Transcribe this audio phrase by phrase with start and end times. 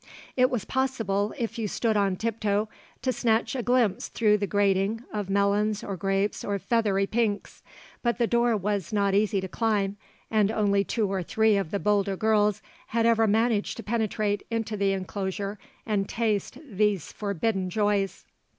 [0.35, 2.67] It was possible, if you stood on tiptoe,
[3.03, 7.61] to snatch a glimpse through the grating of melons or grapes or feathery pinks,
[8.01, 9.97] but the door was not easy to climb,
[10.31, 14.75] and only two or three of the bolder girls had ever managed to penetrate into
[14.75, 18.25] the enclosure and taste these forbidden joys.